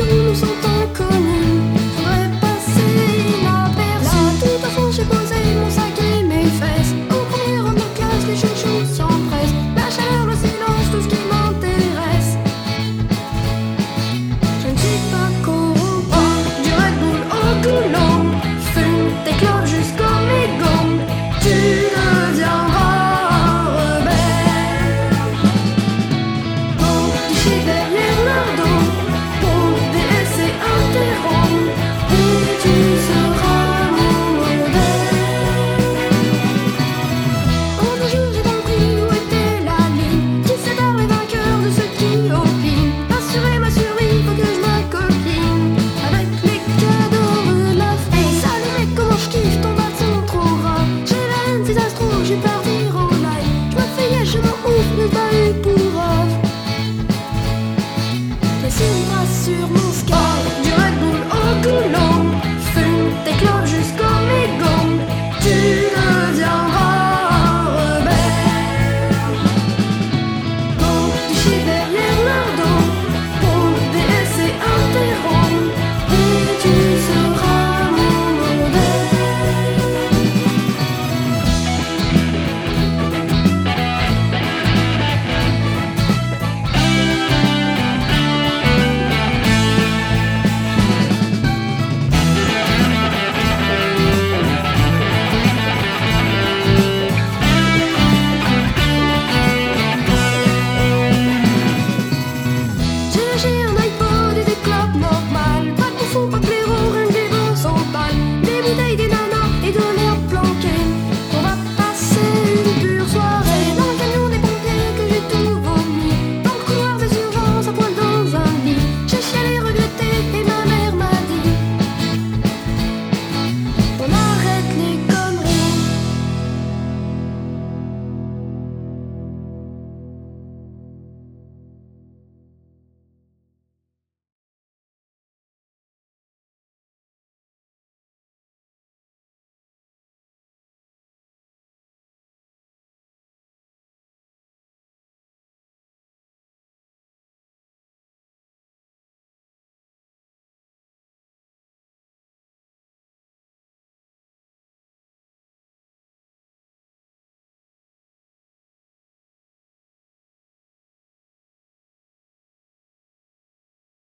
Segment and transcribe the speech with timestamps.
[0.00, 0.71] dirlo